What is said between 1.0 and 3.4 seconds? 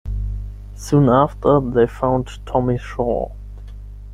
after, they found Tommy Shaw.